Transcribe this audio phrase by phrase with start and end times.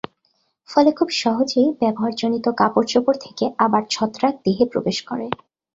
[0.69, 5.25] ফলে খুব সহজেই ব্যবহারজনিত কাপড়চোপড় থেকে আবার ছত্রাক দেহে প্রবেশ করে।